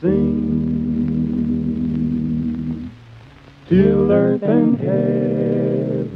[0.00, 0.38] Sing
[3.68, 6.14] till earth and heaven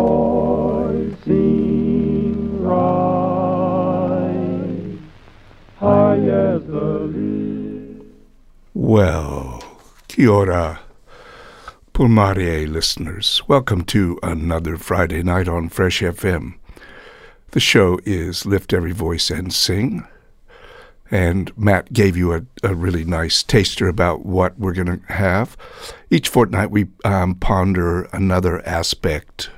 [2.62, 3.13] rise
[5.84, 8.00] high as the lily.
[8.72, 9.62] Well,
[10.08, 10.80] kia ora,
[11.92, 13.42] Pulmare listeners.
[13.48, 16.54] Welcome to another Friday night on Fresh FM.
[17.50, 20.06] The show is Lift Every Voice and Sing.
[21.10, 25.54] And Matt gave you a, a really nice taster about what we're going to have.
[26.08, 29.50] Each fortnight, we um, ponder another aspect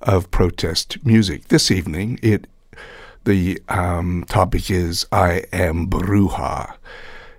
[0.00, 1.48] of protest music.
[1.48, 2.46] This evening, it
[3.26, 6.76] the um, topic is I Am Bruja.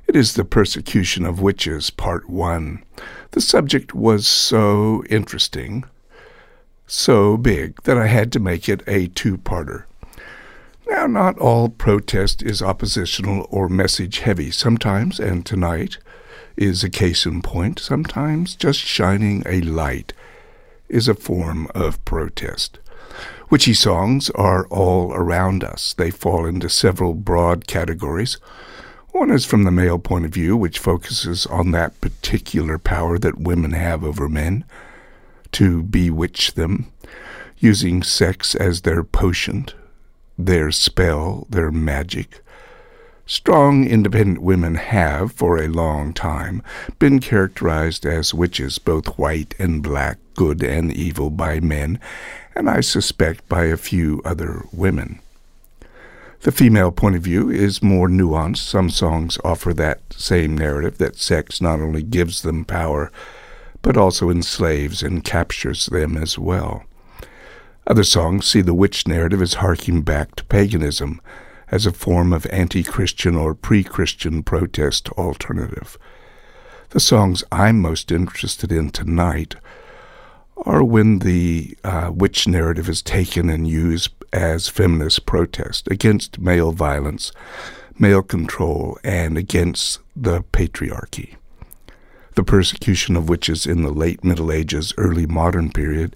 [0.05, 2.83] It is the persecution of witches, part one.
[3.31, 5.85] The subject was so interesting,
[6.85, 9.85] so big, that I had to make it a two parter.
[10.89, 14.51] Now, not all protest is oppositional or message heavy.
[14.51, 15.99] Sometimes, and tonight
[16.57, 20.11] is a case in point, sometimes just shining a light
[20.89, 22.79] is a form of protest.
[23.49, 25.93] Witchy songs are all around us.
[25.93, 28.37] They fall into several broad categories.
[29.11, 33.39] One is from the male point of view, which focuses on that particular power that
[33.39, 34.65] women have over men
[35.53, 36.91] to bewitch them,
[37.57, 39.67] using sex as their potion,
[40.37, 42.41] their spell, their magic.
[43.25, 46.61] Strong, independent women have, for a long time,
[46.97, 51.99] been characterized as witches, both white and black, good and evil, by men,
[52.57, 55.19] and I suspect by a few other women.
[56.41, 58.57] The female point of view is more nuanced.
[58.57, 63.11] Some songs offer that same narrative that sex not only gives them power,
[63.83, 66.83] but also enslaves and captures them as well.
[67.85, 71.21] Other songs see the witch narrative as harking back to paganism
[71.69, 75.97] as a form of anti Christian or pre Christian protest alternative.
[76.89, 79.55] The songs I'm most interested in tonight
[80.65, 86.71] are when the uh, witch narrative is taken and used as feminist protest against male
[86.71, 87.31] violence,
[87.97, 91.35] male control, and against the patriarchy.
[92.35, 96.15] The persecution of witches in the late Middle Ages, early modern period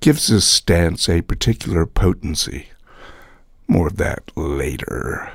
[0.00, 2.68] gives this stance a particular potency.
[3.66, 5.32] More of that later.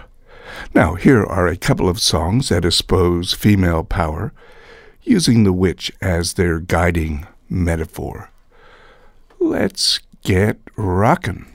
[0.74, 4.34] Now, here are a couple of songs that expose female power,
[5.02, 8.30] using the witch as their guiding metaphor.
[9.44, 11.46] Let's get rockin'.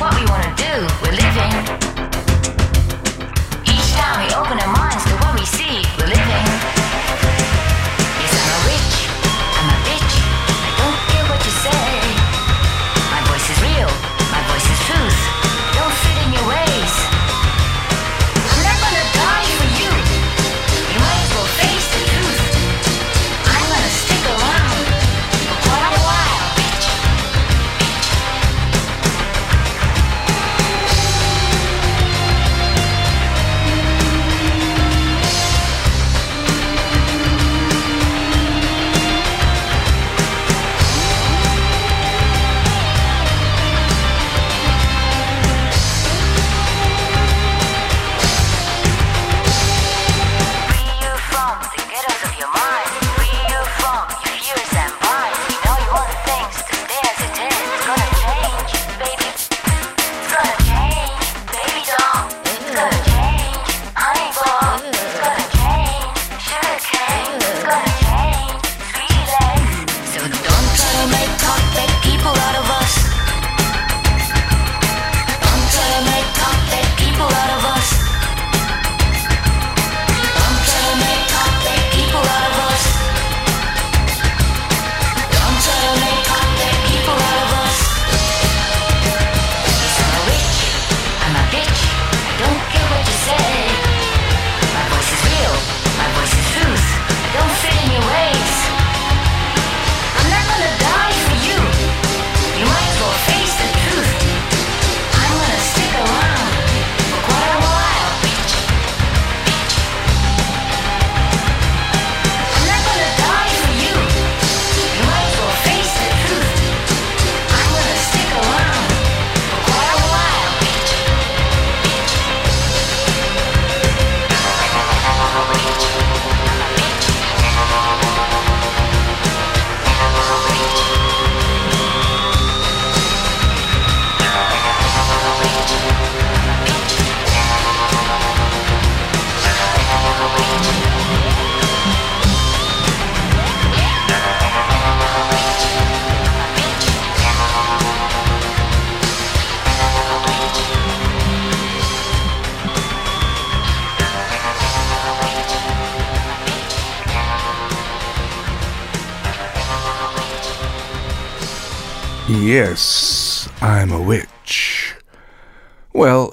[0.00, 1.09] What we wanna do.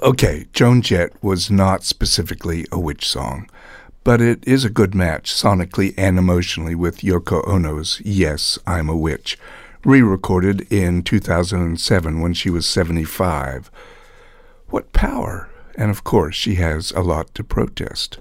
[0.02, 3.50] Okay, Joan Jett was not specifically a witch song,
[4.04, 8.96] but it is a good match sonically and emotionally with Yoko Ono's Yes, I'm a
[8.96, 9.36] Witch,
[9.84, 13.72] re recorded in 2007 when she was 75.
[14.68, 15.48] What power!
[15.74, 18.18] And of course, she has a lot to protest.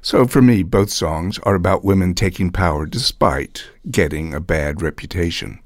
[0.00, 5.58] So for me, both songs are about women taking power despite getting a bad reputation.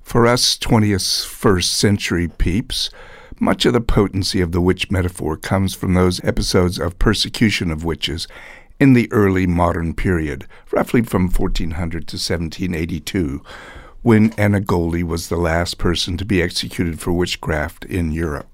[0.00, 2.90] For us 21st century peeps,
[3.40, 7.84] much of the potency of the witch metaphor comes from those episodes of persecution of
[7.84, 8.28] witches
[8.80, 13.42] in the early modern period, roughly from 1400 to 1782,
[14.02, 18.53] when Anna Göldi was the last person to be executed for witchcraft in Europe.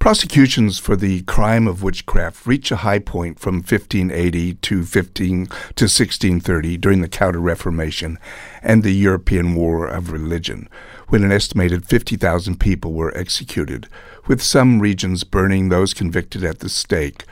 [0.00, 5.84] Prosecutions for the crime of witchcraft reach a high point from 1580 to 15 to
[5.84, 8.18] 1630 during the Counter-Reformation
[8.62, 10.70] and the European War of Religion,
[11.08, 13.88] when an estimated 50,000 people were executed,
[14.26, 17.26] with some regions burning those convicted at the stake,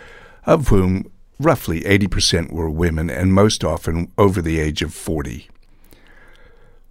[0.44, 1.10] of whom
[1.40, 5.48] roughly 80% were women and most often over the age of 40.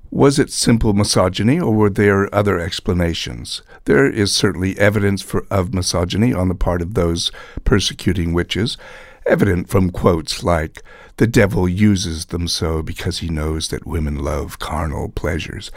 [0.09, 3.61] Was it simple misogyny, or were there other explanations?
[3.83, 7.29] There is certainly evidence for, of misogyny on the part of those
[7.65, 8.77] persecuting witches,
[9.25, 10.81] evident from quotes like,
[11.17, 15.71] The devil uses them so because he knows that women love carnal pleasures,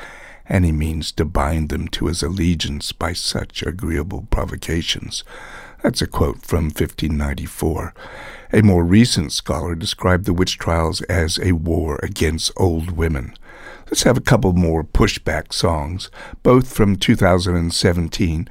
[0.46, 5.24] and he means to bind them to his allegiance by such agreeable provocations.
[5.82, 7.94] That's a quote from 1594.
[8.52, 13.34] A more recent scholar described the witch trials as a war against old women.
[13.90, 16.10] Let's have a couple more pushback songs,
[16.44, 18.48] both from 2017,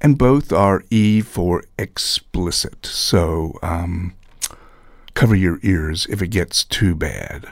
[0.00, 2.86] and both are E for explicit.
[2.86, 4.14] So um,
[5.14, 7.48] cover your ears if it gets too bad.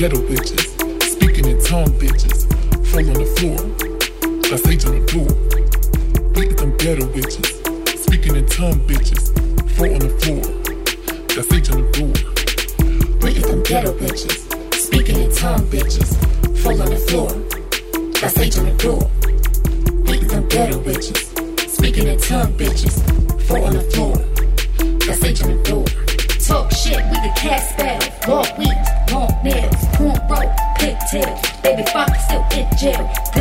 [0.00, 0.73] Little bitches.
[1.74, 2.46] Tom bitches
[2.86, 3.58] fall on the floor.
[4.52, 5.26] I say to the door.
[6.32, 7.98] Beat them ghetto bitches.
[7.98, 9.24] Speaking in tongue bitches.
[9.74, 10.44] Fall on the floor.
[11.36, 12.14] I say to the door.
[13.18, 14.38] Beat them ghetto bitches.
[14.72, 16.14] Speaking in tongue bitches.
[16.62, 17.30] Fall on the floor.
[18.22, 19.10] I say to the door.
[20.06, 21.18] Beat them ghetto bitches.
[21.68, 23.02] Speaking in tongue bitches.
[23.48, 24.14] Fall on the floor.
[25.10, 25.86] I say to the door.
[26.38, 27.98] Talk shit, we can cast spell.
[28.28, 28.78] Walk weak,
[29.10, 29.73] walk nails.
[32.84, 33.33] Yeah.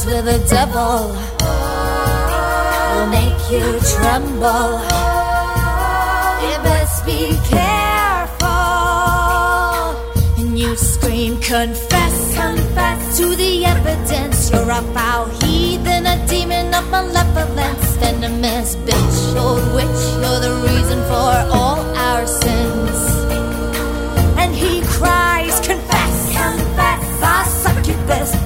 [0.00, 1.14] dance with the devil.
[2.94, 4.80] Will make you tremble.
[6.42, 8.48] You best be careful.
[10.38, 14.50] And you scream, confess, confess to the evidence.
[14.50, 20.02] You're a foul heathen, a demon of malevolence, venomous bitch, old witch.
[20.20, 22.98] You're the reason for all our sins.
[24.38, 28.39] And he cries, confess, confess, thy succubus.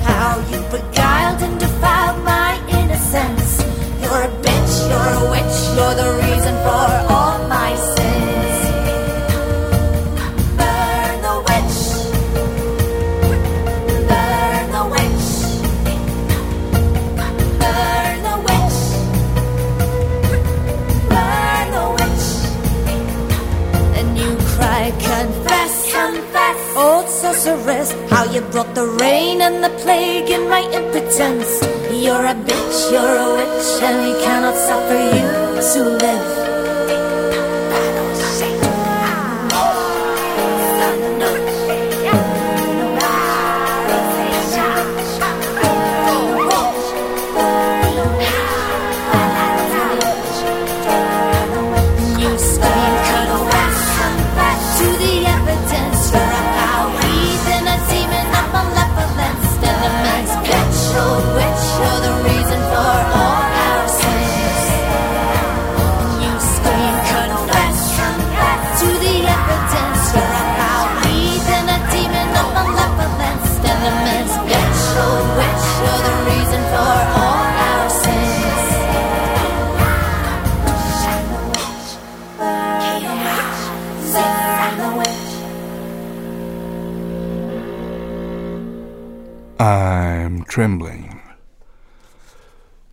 [28.11, 31.61] How you brought the rain and the plague in my impotence.
[31.93, 35.29] You're a bitch, you're a witch, and we cannot suffer you
[35.73, 36.54] to live.
[90.25, 91.21] I'm trembling.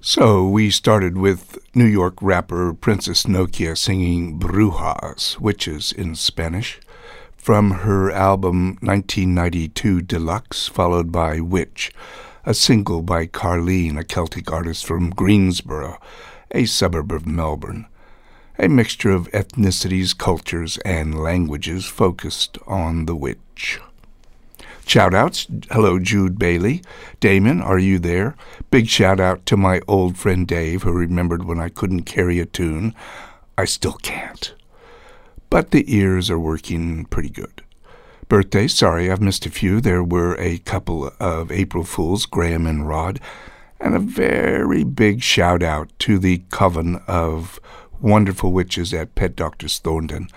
[0.01, 6.81] So we started with New York rapper Princess Nokia singing Brujas, witches in Spanish,
[7.37, 11.93] from her album 1992 Deluxe, followed by Witch,
[12.43, 15.99] a single by Carleen, a Celtic artist from Greensborough,
[16.51, 17.85] a suburb of Melbourne.
[18.59, 23.79] A mixture of ethnicities, cultures, and languages focused on the witch.
[24.91, 25.47] Shout outs.
[25.71, 26.83] Hello, Jude Bailey.
[27.21, 28.35] Damon, are you there?
[28.71, 32.45] Big shout out to my old friend Dave, who remembered when I couldn't carry a
[32.45, 32.93] tune.
[33.57, 34.53] I still can't.
[35.49, 37.63] But the ears are working pretty good.
[38.27, 39.79] Birthday, sorry, I've missed a few.
[39.79, 43.21] There were a couple of April Fools, Graham and Rod,
[43.79, 47.61] and a very big shout out to the coven of
[48.01, 50.27] wonderful witches at Pet Doctors Thornton.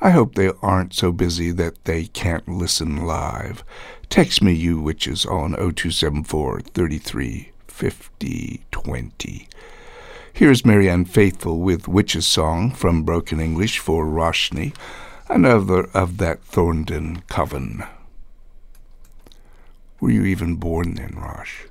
[0.00, 3.64] I hope they aren't so busy that they can't listen live.
[4.08, 9.48] Text me, you witches, on 0274 33 50 20.
[10.32, 14.74] Here's Marianne Faithfull with Witch's Song from Broken English for Roshni,
[15.28, 17.84] another of that Thornton coven.
[20.00, 21.62] Were you even born then, Rosh?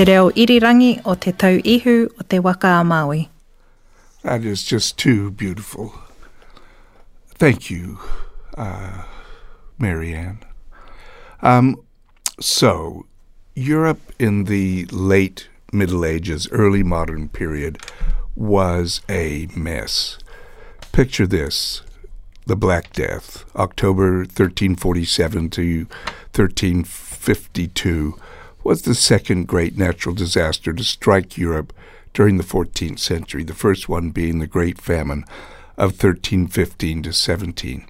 [0.00, 3.28] Te reo irirangi o te tau ihu o te waka a Maui.
[4.22, 5.92] That is just too beautiful.
[7.34, 7.98] Thank you,
[8.56, 9.02] uh,
[9.78, 10.38] Marianne.
[11.42, 11.82] Um,
[12.40, 13.04] so,
[13.54, 17.76] Europe in the late Middle Ages, early modern period
[18.34, 20.16] was a mess.
[20.92, 21.82] Picture this
[22.46, 25.84] the Black Death, October 1347 to
[26.32, 28.18] 1352,
[28.62, 31.72] was the second great natural disaster to strike Europe
[32.12, 35.24] during the 14th century, the first one being the Great Famine
[35.76, 37.86] of 1315 to 17.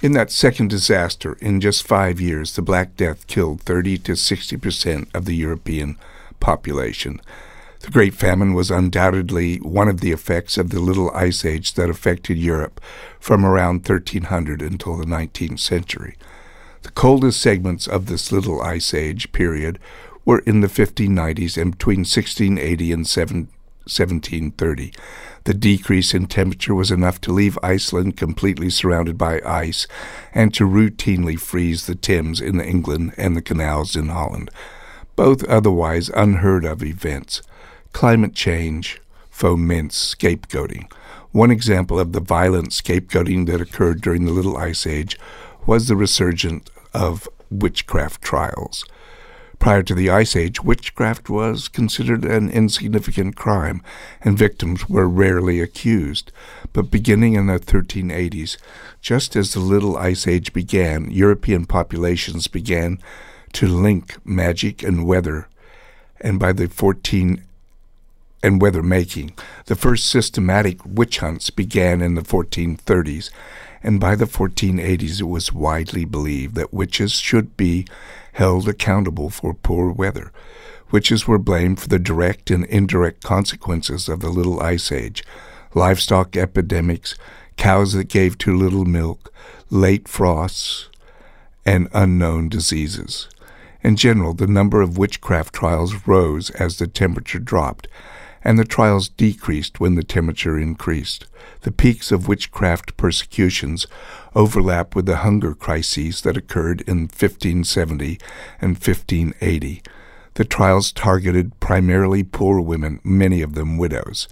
[0.00, 4.56] In that second disaster, in just five years, the Black Death killed 30 to 60
[4.56, 5.96] percent of the European
[6.38, 7.20] population.
[7.80, 11.90] The Great Famine was undoubtedly one of the effects of the Little Ice Age that
[11.90, 12.80] affected Europe
[13.18, 16.16] from around 1300 until the 19th century.
[16.82, 19.78] The coldest segments of this Little Ice Age period
[20.24, 24.92] were in the 1590s and between 1680 and 1730.
[25.44, 29.86] The decrease in temperature was enough to leave Iceland completely surrounded by ice
[30.34, 34.50] and to routinely freeze the Thames in England and the canals in Holland,
[35.16, 37.40] both otherwise unheard of events.
[37.92, 40.92] Climate change foments scapegoating.
[41.32, 45.18] One example of the violent scapegoating that occurred during the Little Ice Age
[45.68, 48.86] was the resurgence of witchcraft trials.
[49.58, 53.82] Prior to the Ice Age, witchcraft was considered an insignificant crime,
[54.22, 56.32] and victims were rarely accused.
[56.72, 58.56] But beginning in the 1380s,
[59.02, 62.98] just as the Little Ice Age began, European populations began
[63.52, 65.48] to link magic and weather,
[66.18, 67.44] and by the 14
[68.42, 69.34] and weather making.
[69.66, 73.30] The first systematic witch hunts began in the 1430s,
[73.82, 77.86] and by the 1480s it was widely believed that witches should be
[78.32, 80.32] held accountable for poor weather.
[80.90, 85.24] Witches were blamed for the direct and indirect consequences of the Little Ice Age
[85.74, 87.14] livestock epidemics,
[87.56, 89.32] cows that gave too little milk,
[89.70, 90.88] late frosts,
[91.66, 93.28] and unknown diseases.
[93.82, 97.86] In general, the number of witchcraft trials rose as the temperature dropped,
[98.42, 101.26] and the trials decreased when the temperature increased.
[101.62, 103.86] The peaks of witchcraft persecutions
[104.34, 108.18] overlap with the hunger crises that occurred in 1570
[108.60, 109.82] and 1580.
[110.34, 114.28] The trials targeted primarily poor women, many of them widows.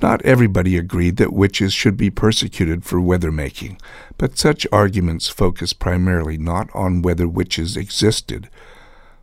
[0.00, 3.80] Not everybody agreed that witches should be persecuted for weather making,
[4.16, 8.48] but such arguments focus primarily not on whether witches existed,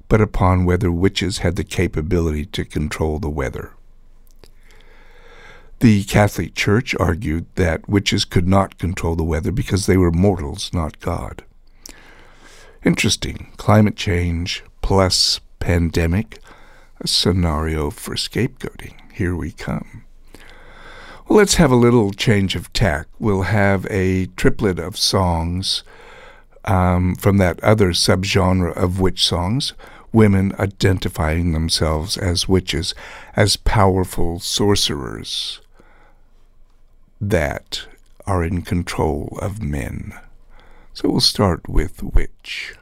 [0.09, 3.71] but upon whether witches had the capability to control the weather.
[5.85, 10.73] The Catholic Church argued that witches could not control the weather because they were mortals,
[10.73, 11.43] not God.
[12.83, 13.51] Interesting.
[13.57, 16.39] Climate change plus pandemic,
[16.99, 18.95] a scenario for scapegoating.
[19.13, 20.05] Here we come.
[21.27, 23.05] Well, let's have a little change of tack.
[23.19, 25.83] We'll have a triplet of songs
[26.63, 29.73] um, from that other subgenre of witch songs
[30.11, 32.95] women identifying themselves as witches,
[33.35, 35.59] as powerful sorcerers
[37.19, 37.87] that
[38.25, 40.13] are in control of men.
[40.93, 42.75] So we'll start with witch.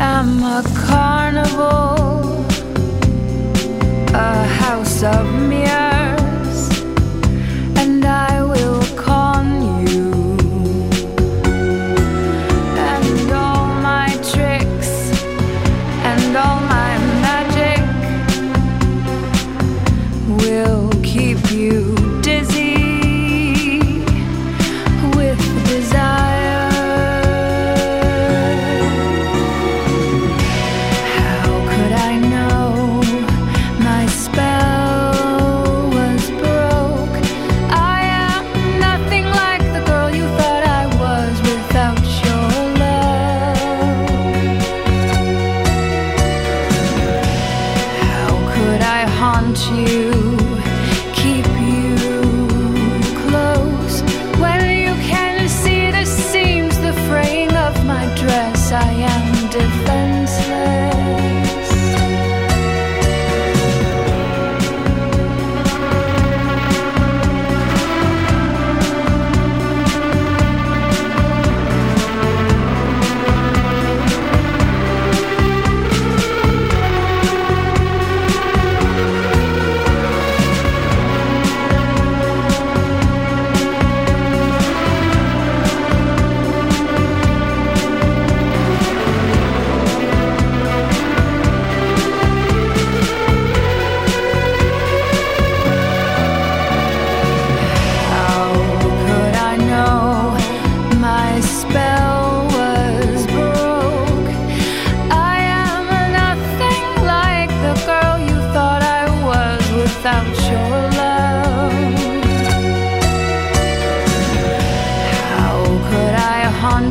[0.00, 2.44] Am a carnival,
[4.14, 5.67] a house of mirrors,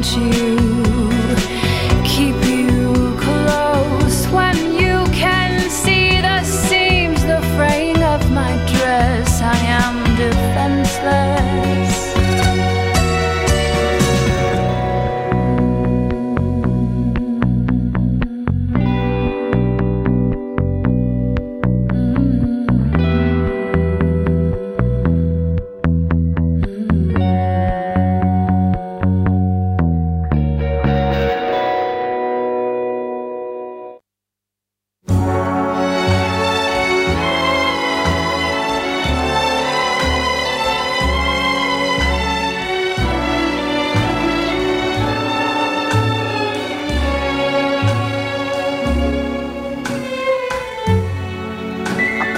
[0.05, 0.56] you.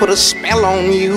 [0.10, 1.09] put a spell on you.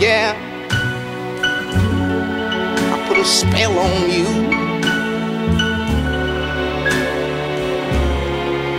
[0.00, 0.34] yeah.
[2.92, 4.28] I put a spell on you.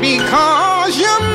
[0.01, 1.35] Because you're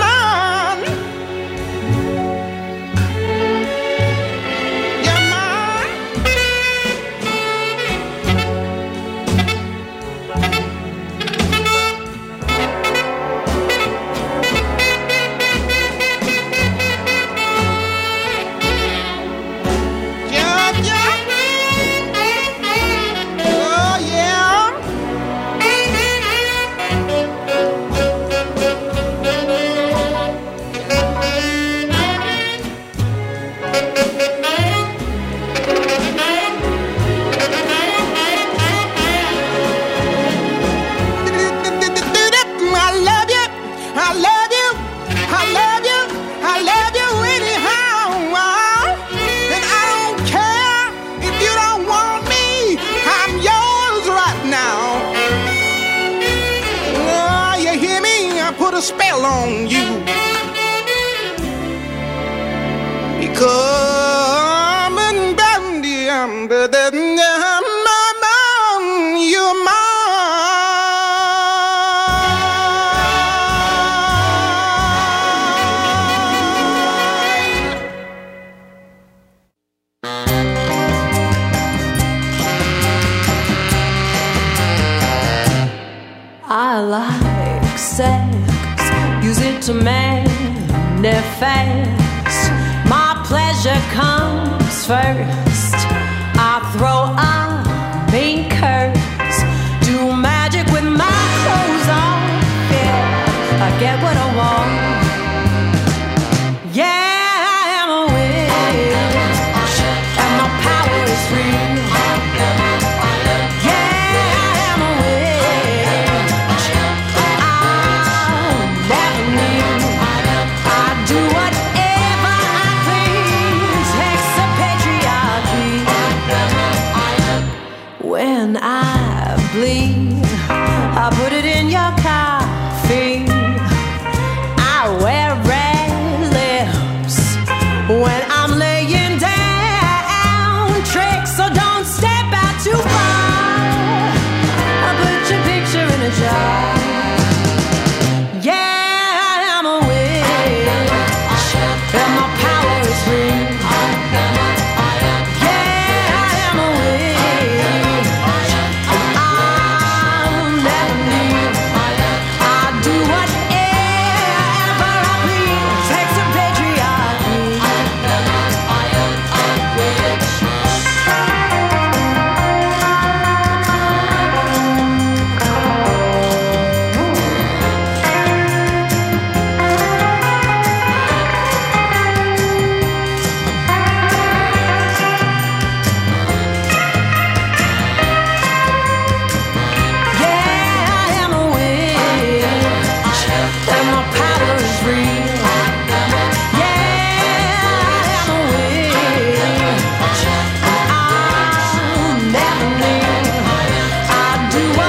[94.90, 95.49] fire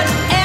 [0.02, 0.41] what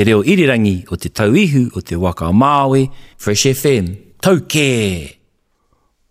[0.00, 2.86] Te reo irirangi o te tauihu o te waka Māui,
[3.20, 3.90] Fresh FM,
[4.24, 5.18] tau kē!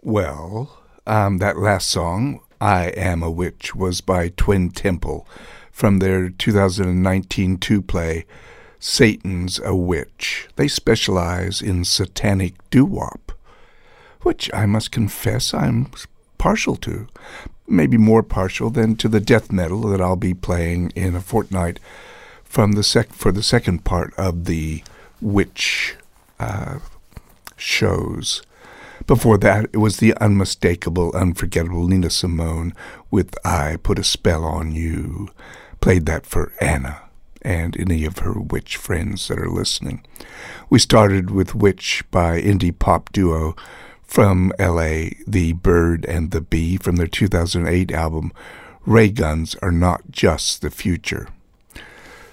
[0.04, 0.70] Well,
[1.08, 5.28] um, that last song, I Am a Witch, was by Twin Temple
[5.72, 8.26] from their 2019 two play,
[8.78, 10.48] Satan's a Witch.
[10.56, 13.32] They specialize in satanic doo wop,
[14.22, 15.90] which I must confess I'm
[16.38, 17.08] partial to.
[17.68, 21.80] Maybe more partial than to the death metal that I'll be playing in a fortnight
[22.50, 24.84] from the sec- for the second part of the
[25.22, 25.96] Witch
[26.40, 26.80] uh,
[27.56, 28.42] shows.
[29.08, 32.74] Before that, it was the unmistakable, unforgettable Nina Simone
[33.10, 35.30] with I Put a Spell on You.
[35.80, 37.04] Played that for Anna
[37.42, 40.06] and any of her witch friends that are listening.
[40.70, 43.56] We started with Witch by indie pop duo
[44.04, 48.34] from LA, The Bird and the Bee, from their 2008 album
[48.86, 51.30] Ray Guns Are Not Just the Future.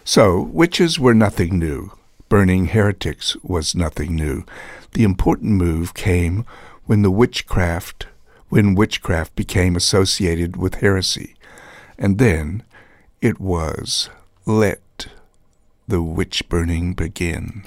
[0.08, 1.90] So, witches were nothing new.
[2.28, 4.44] Burning heretics was nothing new.
[4.92, 6.44] The important move came
[6.84, 8.06] when the witchcraft
[8.48, 11.34] when witchcraft became associated with heresy.
[11.98, 12.62] And then
[13.20, 14.08] it was
[14.46, 15.08] let
[15.88, 17.64] the witch burning begin.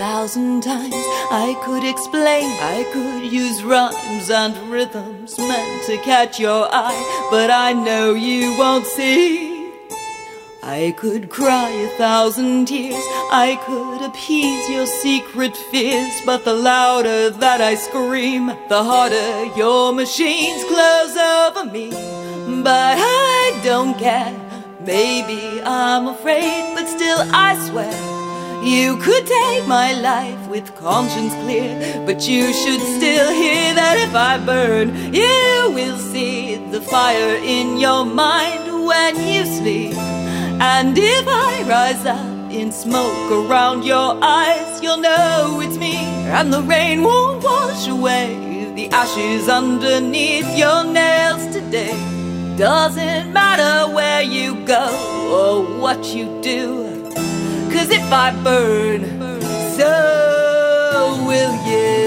[0.00, 0.94] Thousand times.
[1.30, 2.48] I could explain.
[2.74, 7.28] I could use rhymes and rhythms meant to catch your eye.
[7.30, 9.70] But I know you won't see.
[10.62, 13.04] I could cry a thousand tears.
[13.30, 16.14] I could appease your secret fears.
[16.24, 21.90] But the louder that I scream, the harder your machines close over me.
[22.62, 24.34] But I don't care.
[24.80, 28.19] Maybe I'm afraid, but still I swear.
[28.62, 34.14] You could take my life with conscience clear, but you should still hear that if
[34.14, 39.96] I burn, you will see the fire in your mind when you sleep.
[40.60, 45.96] And if I rise up in smoke around your eyes, you'll know it's me,
[46.28, 51.96] and the rain won't wash away the ashes underneath your nails today.
[52.56, 54.86] Doesn't matter where you go
[55.32, 56.89] or what you do.
[57.72, 59.02] Cause if I burn,
[59.78, 62.00] so will you.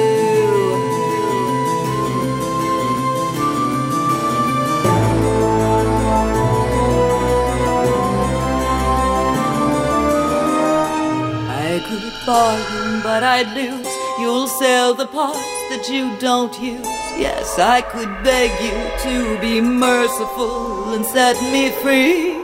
[11.50, 13.88] I could bargain, but I'd lose.
[14.20, 15.40] You'll sell the parts
[15.70, 16.86] that you don't use.
[17.18, 22.43] Yes, I could beg you to be merciful and set me free.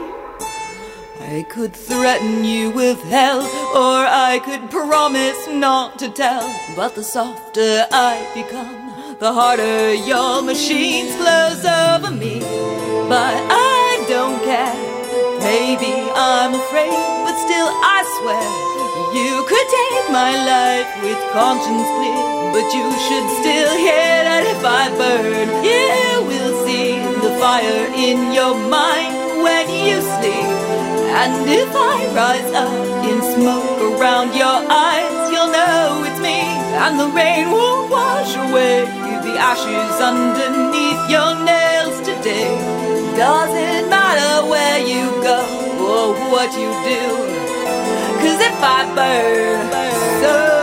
[1.40, 3.40] I could threaten you with hell,
[3.72, 6.44] or I could promise not to tell.
[6.76, 12.40] But the softer I become, the harder your machines close over me.
[13.08, 14.76] But I don't care.
[15.40, 18.44] Maybe I'm afraid, but still I swear
[19.16, 22.20] you could take my life with conscience clear.
[22.52, 28.28] But you should still hear that if I burn, you will see the fire in
[28.36, 30.59] your mind when you sleep.
[31.10, 32.72] And if I rise up
[33.10, 36.40] in smoke around your eyes, you'll know it's me.
[36.84, 38.86] And the rain won't wash away
[39.26, 42.54] the ashes underneath your nails today.
[43.16, 45.40] Doesn't matter where you go
[45.90, 47.04] or what you do.
[48.22, 49.70] Cause if I burn,
[50.22, 50.59] so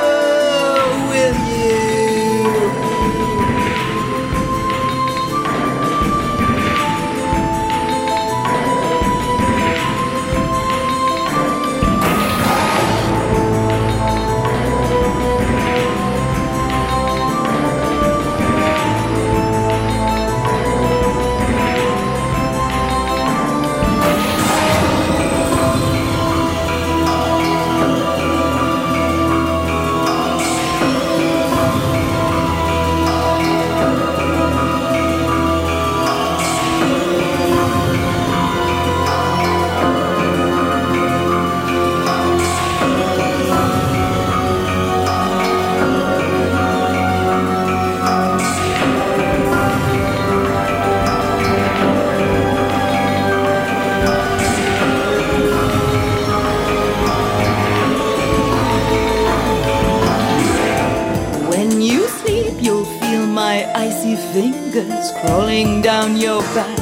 [64.08, 66.80] icy fingers crawling down your back.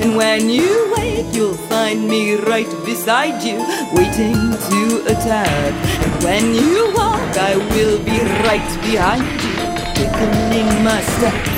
[0.00, 3.58] And when you wake, you'll find me right beside you,
[3.94, 4.36] waiting
[4.68, 5.72] to attack.
[6.04, 9.56] And when you walk, I will be right behind you,
[9.96, 11.50] quickening my steps.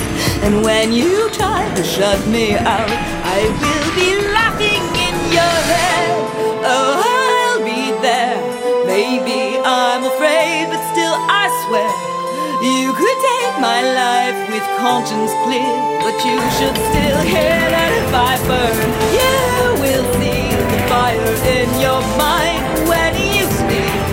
[0.43, 2.89] And when you try to shut me out,
[3.37, 6.11] I will be laughing in your head.
[6.63, 8.39] Oh, I'll be there.
[8.85, 10.38] Maybe I'm afraid,
[13.59, 15.75] my life with conscience clear.
[15.99, 19.35] But you should still hear that if I burn, you
[19.83, 24.03] will see the fire in your mind when you sleep.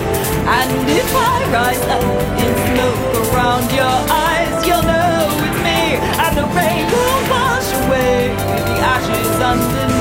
[0.51, 2.03] And if I rise up
[2.43, 5.95] in smoke around your eyes, you'll know it's me.
[6.23, 8.35] And the rain will wash away
[8.67, 9.96] the ashes underneath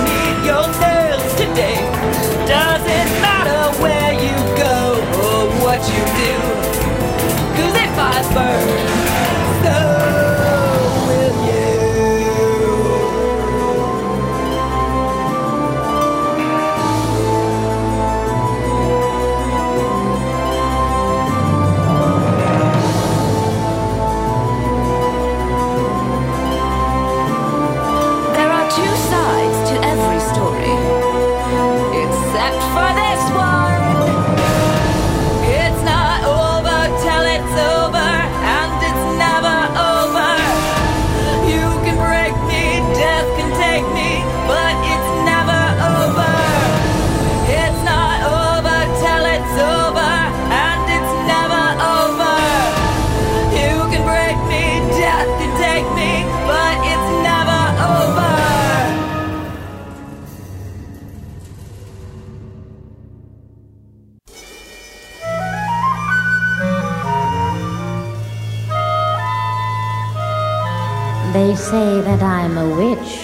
[72.17, 73.19] that I'm a witch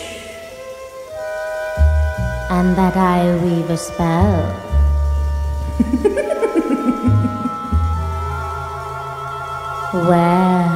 [2.50, 4.54] and that I weave a spell.
[9.94, 10.68] well,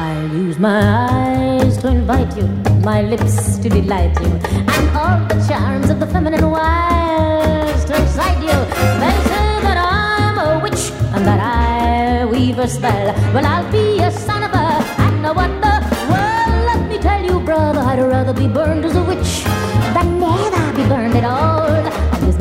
[0.00, 0.80] I'll use my
[1.10, 2.46] eyes to invite you,
[2.80, 8.38] my lips to delight you, and all the charms of the feminine wiles to excite
[8.38, 8.58] you.
[9.02, 13.12] They say that I'm a witch and that I weave a spell.
[13.34, 15.63] Well, I'll be a son of a and a wonder.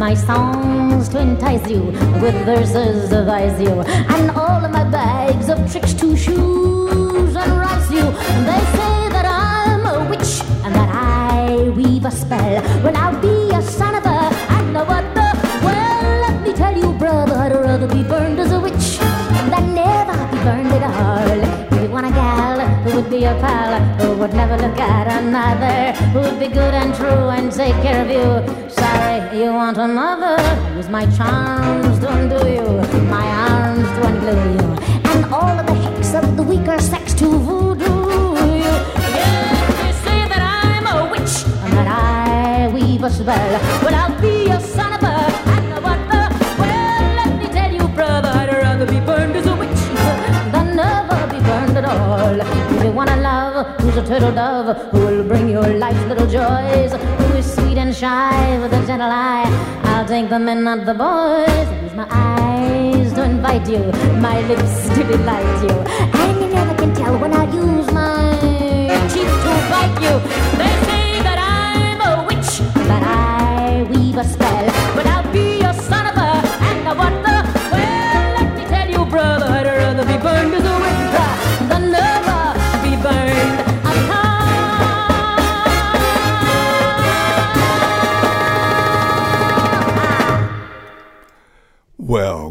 [0.04, 1.82] My songs to entice you,
[2.22, 3.74] with verses advise you,
[4.16, 8.06] and all of my bags of tricks to shoes and rouse you.
[8.50, 10.34] They say that I'm a witch
[10.66, 12.62] and that I weave a spell.
[12.84, 13.93] Well, I'll be a son
[23.24, 27.52] your pal, who would never look at another, who would be good and true and
[27.52, 28.70] take care of you.
[28.70, 30.36] Sorry, you want another?
[30.76, 32.68] Use my charms to undo you,
[33.08, 34.68] my arms to unglue you,
[35.12, 37.86] and all of the hicks of the weaker sex to voodoo
[38.64, 38.74] you.
[39.20, 43.52] Yes, they say that I'm a witch and that I weave a spell.
[43.84, 44.13] Well, I'll
[53.24, 57.78] love who's a turtle dove, who will bring your life's little joys, who is sweet
[57.78, 59.48] and shy with a gentle eye,
[59.86, 61.66] I'll take the men, not the boys.
[61.84, 63.84] Use my eyes to invite you,
[64.28, 65.76] my lips to delight you,
[66.22, 68.36] and you never can tell when I'll use my
[69.14, 70.16] teeth to bite you.
[70.60, 72.52] They say that I'm a witch,
[72.90, 74.68] that I weave a spell,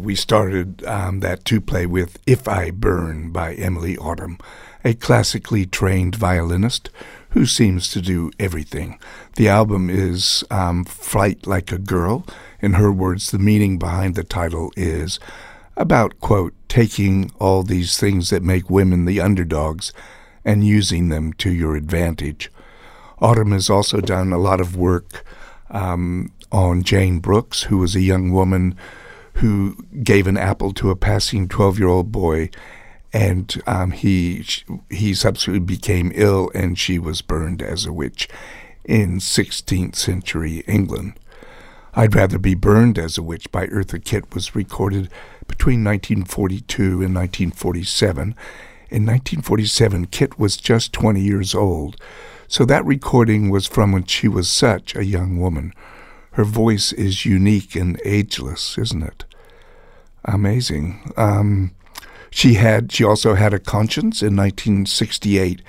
[0.03, 4.37] we started um, that two play with If I Burn by Emilie Autumn,
[4.83, 6.89] a classically trained violinist
[7.29, 8.99] who seems to do everything.
[9.37, 12.25] The album is um, Flight Like a Girl.
[12.59, 15.19] In her words, the meaning behind the title is
[15.77, 19.93] about, quote, taking all these things that make women the underdogs
[20.43, 22.51] and using them to your advantage.
[23.19, 25.23] Autumn has also done a lot of work
[25.69, 28.75] um, on Jane Brooks, who was a young woman
[29.35, 32.49] who gave an apple to a passing 12 year old boy,
[33.11, 34.45] and um, he,
[34.89, 38.27] he subsequently became ill and she was burned as a witch
[38.83, 41.13] in 16th century England.
[41.95, 45.09] I'd Rather Be Burned as a Witch by Eartha Kitt was recorded
[45.47, 48.35] between 1942 and 1947.
[48.89, 51.97] In 1947, Kitt was just 20 years old,
[52.47, 55.73] So that recording was from when she was such a young woman.
[56.33, 59.25] Her voice is unique and ageless, isn't it?
[60.25, 61.11] Amazing.
[61.15, 61.75] Um,
[62.31, 62.91] she had.
[62.91, 64.21] She also had a conscience.
[64.23, 65.61] In 1968,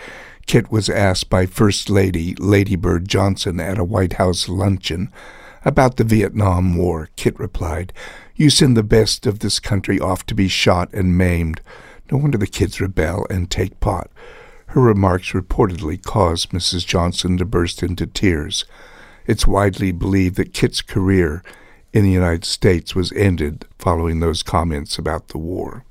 [0.46, 5.12] Kitt was asked by First Lady Lady Bird Johnson at a White House luncheon
[5.66, 7.10] about the Vietnam War.
[7.16, 7.92] Kitt replied,
[8.34, 11.60] "You send the best of this country off to be shot and maimed.
[12.10, 14.10] No wonder the kids rebel and take pot."
[14.68, 16.86] Her remarks reportedly caused Mrs.
[16.86, 18.64] Johnson to burst into tears.
[19.27, 21.43] It's widely believed that Kitt's career
[21.93, 25.85] in the United States was ended following those comments about the war.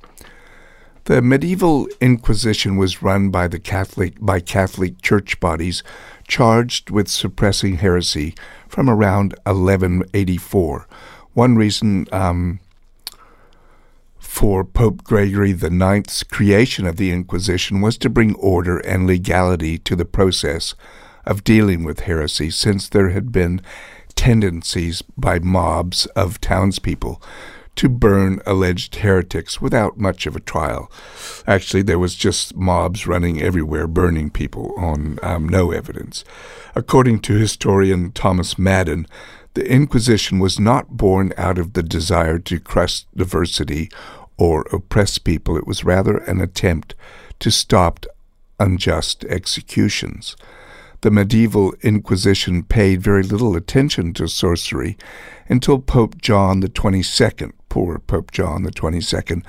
[1.05, 5.83] The medieval Inquisition was run by the Catholic by Catholic church bodies
[6.27, 8.35] charged with suppressing heresy
[8.69, 10.87] from around 1184.
[11.33, 12.59] One reason um,
[14.17, 19.95] for Pope Gregory IX's creation of the Inquisition was to bring order and legality to
[19.97, 20.73] the process
[21.25, 23.61] of dealing with heresy, since there had been
[24.15, 27.21] tendencies by mobs of townspeople
[27.75, 30.91] to burn alleged heretics without much of a trial.
[31.47, 36.23] Actually, there was just mobs running everywhere, burning people on um, no evidence.
[36.75, 39.07] According to historian Thomas Madden,
[39.55, 43.89] the Inquisition was not born out of the desire to crush diversity
[44.37, 45.57] or oppress people.
[45.57, 46.95] It was rather an attempt
[47.39, 48.05] to stop
[48.59, 50.35] unjust executions.
[51.03, 54.97] The medieval Inquisition paid very little attention to sorcery
[55.49, 59.43] until Pope John the Twenty-second, poor Pope John the Twenty-second,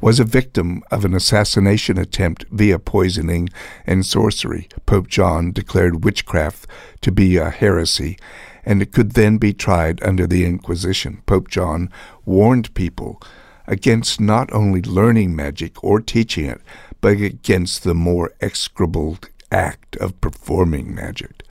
[0.00, 3.48] was a victim of an assassination attempt via poisoning
[3.88, 4.68] and sorcery.
[4.86, 6.68] Pope John declared witchcraft
[7.00, 8.16] to be a heresy,
[8.64, 11.22] and it could then be tried under the Inquisition.
[11.26, 11.90] Pope John
[12.24, 13.20] warned people
[13.66, 16.60] against not only learning magic or teaching it,
[17.00, 19.18] but against the more execrable
[19.50, 21.42] act of performing magic.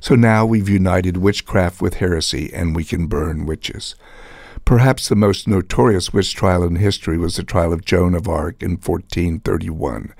[0.00, 3.94] So now we've united witchcraft with heresy, and we can burn witches.
[4.64, 8.62] Perhaps the most notorious witch trial in history was the trial of Joan of Arc
[8.62, 10.14] in 1431.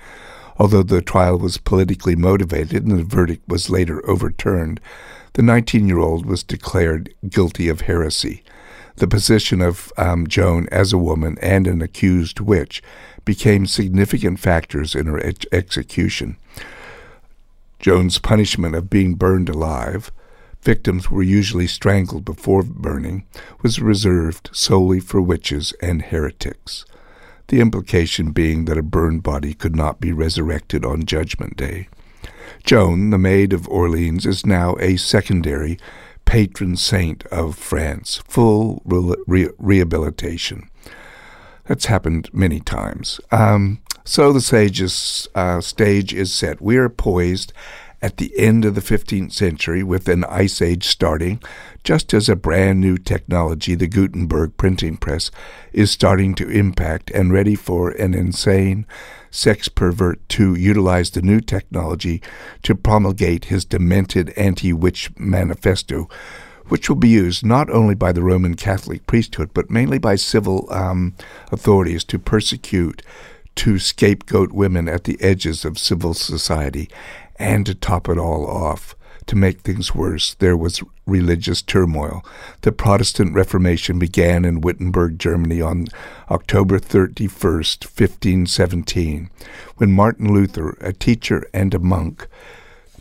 [0.57, 4.79] Although the trial was politically motivated and the verdict was later overturned,
[5.33, 8.43] the 19 year old was declared guilty of heresy.
[8.97, 12.81] The position of um, Joan as a woman and an accused witch
[13.25, 16.37] became significant factors in her ex- execution.
[17.85, 20.11] Joan's punishment of being burned alive,
[20.63, 23.27] victims were usually strangled before burning,
[23.61, 26.83] was reserved solely for witches and heretics,
[27.49, 31.87] the implication being that a burned body could not be resurrected on Judgment Day.
[32.63, 35.77] Joan, the Maid of Orleans, is now a secondary
[36.25, 40.71] patron saint of France, full re- re- rehabilitation.
[41.65, 43.21] That's happened many times.
[43.31, 46.61] Um, so the sage's uh, stage is set.
[46.61, 47.51] We are poised
[48.03, 51.41] at the end of the 15th century with an ice age starting,
[51.83, 55.31] just as a brand new technology, the Gutenberg printing press,
[55.73, 58.85] is starting to impact and ready for an insane
[59.31, 62.21] sex pervert to utilize the new technology
[62.61, 66.07] to promulgate his demented anti witch manifesto,
[66.67, 70.71] which will be used not only by the Roman Catholic priesthood, but mainly by civil
[70.71, 71.15] um,
[71.51, 73.01] authorities to persecute,
[73.55, 76.89] to scapegoat women at the edges of civil society.
[77.37, 78.95] And to top it all off,
[79.27, 82.23] to make things worse, there was religious turmoil.
[82.61, 85.87] The Protestant Reformation began in Wittenberg, Germany on
[86.29, 89.29] October 31st, 1517,
[89.77, 92.27] when Martin Luther, a teacher and a monk,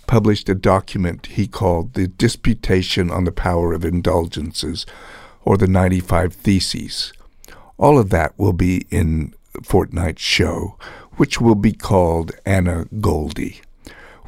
[0.07, 4.86] published a document he called the Disputation on the Power of Indulgences,
[5.44, 7.12] or the 95 Theses.
[7.76, 10.76] All of that will be in fortnight's show,
[11.16, 13.61] which will be called Anna Göldi.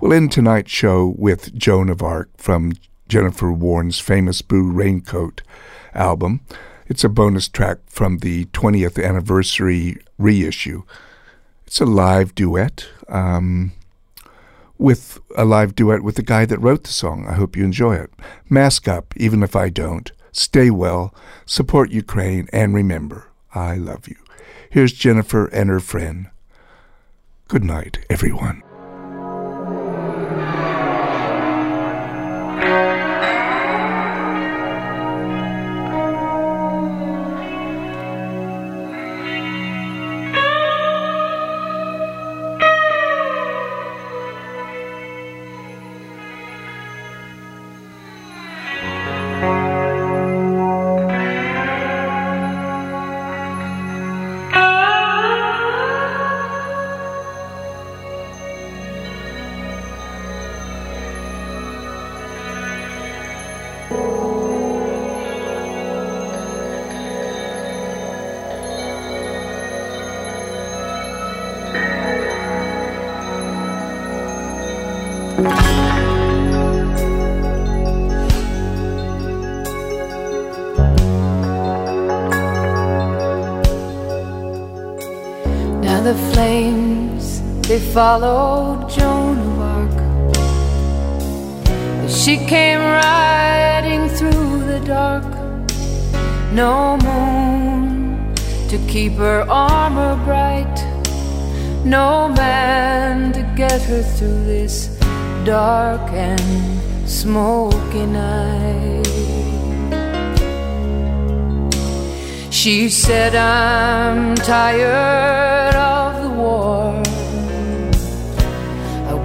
[0.00, 2.74] We'll end tonight's show with Joan of Arc from
[3.08, 5.42] Jennifer Warnes' famous Blue Raincoat
[5.94, 6.40] album.
[6.86, 10.82] It's a bonus track from the 20th anniversary reissue.
[11.66, 13.72] It's a live duet um,
[14.78, 17.26] with a live duet with the guy that wrote the song.
[17.26, 18.10] I hope you enjoy it.
[18.48, 20.12] Mask up, even if I don't.
[20.30, 21.14] Stay well,
[21.46, 24.16] support Ukraine, and remember, I love you.
[24.70, 26.30] Here's Jennifer and her friend.
[27.48, 28.62] Good night, everyone.
[87.96, 89.96] Followed Joan of Arc.
[92.10, 95.24] She came riding through the dark.
[96.52, 98.34] No moon
[98.68, 100.76] to keep her armor bright.
[101.86, 104.88] No man to get her through this
[105.46, 109.06] dark and smoky night.
[112.50, 115.55] She said, I'm tired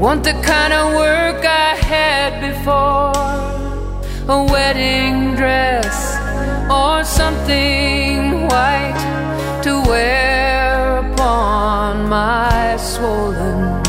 [0.02, 3.14] want the kind of work I had before
[4.36, 6.18] a wedding dress
[6.72, 13.86] or something white to wear upon my swollen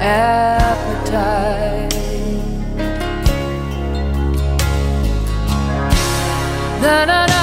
[0.00, 1.12] appetite.
[6.80, 7.41] La la la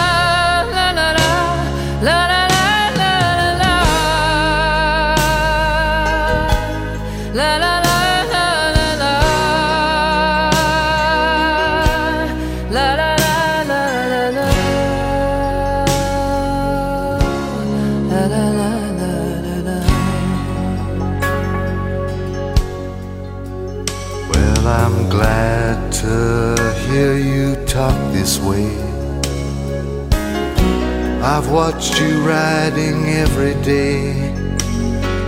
[31.39, 34.11] I've watched you riding every day,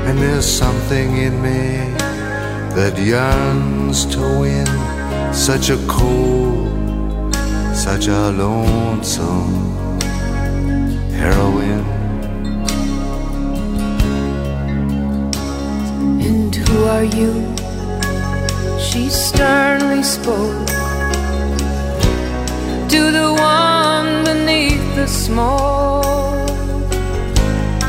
[0.07, 1.88] and there's something in me
[2.76, 4.68] that yearns to win
[5.34, 7.34] such a cold,
[7.74, 9.53] such a lonesome
[11.12, 11.88] heroine.
[16.28, 17.32] And who are you?
[18.82, 20.68] She sternly spoke
[22.89, 24.41] to the one
[24.96, 26.50] the smoke.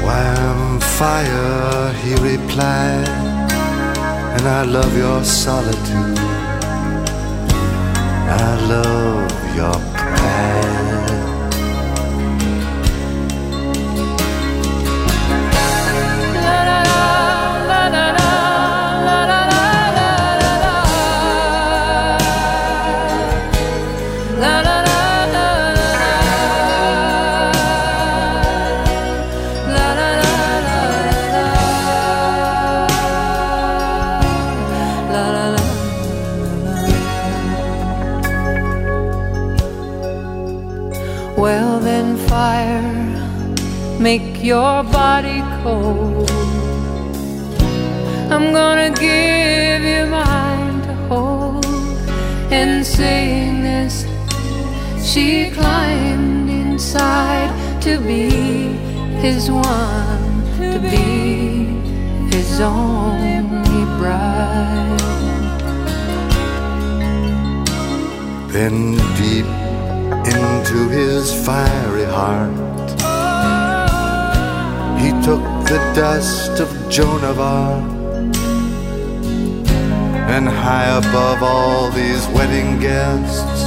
[0.04, 3.08] Why, I'm fire, he replied,
[4.36, 6.18] and I love your solitude.
[8.44, 10.91] I love your pride.
[44.42, 46.28] Your body cold.
[48.32, 51.64] I'm gonna give you mine to hold.
[52.50, 54.04] And saying this,
[55.00, 57.50] she climbed inside
[57.82, 58.30] to be
[59.20, 61.78] his one, to be
[62.34, 64.98] his only bride.
[68.50, 69.46] Then deep
[70.26, 72.71] into his fiery heart, he
[75.24, 77.84] took the dust of Joan of Arc,
[80.34, 83.62] and high above all these wedding guests,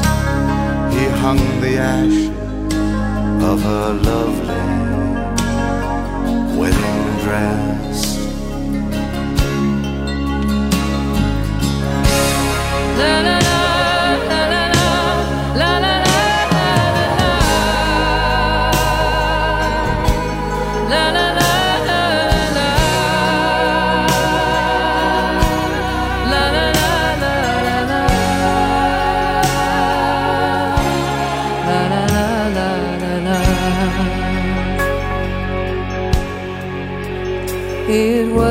[0.93, 2.19] he hung the ash
[3.41, 4.44] of her lovely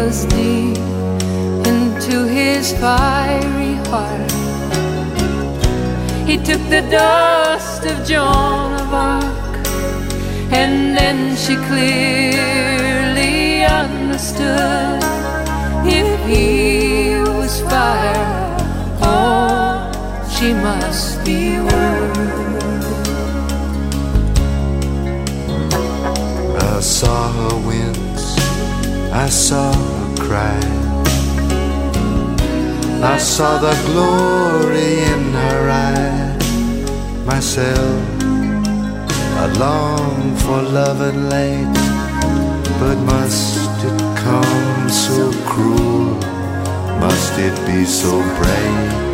[0.04, 0.76] was deep
[1.66, 4.32] into his fiery heart.
[6.28, 9.66] He took the dust of Joan of Arc,
[10.52, 15.00] and then she clearly understood
[15.86, 18.56] if he was fire,
[19.00, 19.88] oh,
[20.34, 22.82] she must be wood.
[26.60, 28.26] I saw her wince,
[29.12, 29.93] I saw
[33.04, 36.36] I saw the glory in her eye.
[37.24, 38.02] Myself,
[39.38, 41.74] I long for love and light,
[42.80, 46.16] but must it come so cruel?
[46.98, 49.13] Must it be so bright?